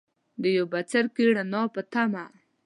د 0.41 0.43
یو 0.57 0.65
بڅرکي، 0.71 1.23
رڼا 1.37 1.61
پۀ 1.73 1.81
تمه 1.91 2.25